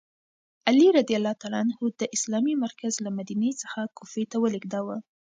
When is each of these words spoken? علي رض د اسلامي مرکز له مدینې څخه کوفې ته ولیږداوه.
علي 0.67 0.87
رض 0.95 1.09
د 1.99 2.01
اسلامي 2.15 2.53
مرکز 2.65 2.93
له 3.05 3.09
مدینې 3.17 3.51
څخه 3.61 3.79
کوفې 3.97 4.23
ته 4.31 4.37
ولیږداوه. 4.39 4.97